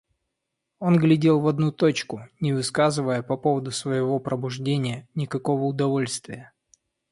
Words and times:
Он 0.79 0.97
глядел 0.97 1.39
в 1.41 1.47
одну 1.47 1.71
точку, 1.71 2.25
не 2.39 2.53
выказывая 2.53 3.21
по 3.21 3.37
поводу 3.37 3.69
своего 3.69 4.17
пробуждения 4.19 5.07
никакого 5.13 5.65
удовольствия. 5.65 6.53